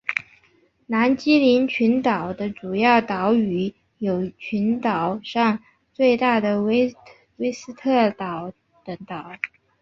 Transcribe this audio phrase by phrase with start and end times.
[0.87, 5.59] 南基林群岛的主要岛屿有群岛上
[5.93, 6.89] 最大的威
[7.53, 8.51] 斯特岛
[8.83, 9.33] 等岛。